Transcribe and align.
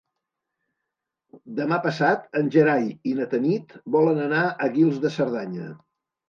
Demà 1.59 1.77
passat 1.83 2.25
en 2.41 2.49
Gerai 2.55 2.87
i 3.11 3.13
na 3.19 3.27
Tanit 3.35 3.77
volen 3.97 4.19
anar 4.25 4.41
a 4.49 4.71
Guils 4.79 4.99
de 5.05 5.13
Cerdanya. 5.19 5.69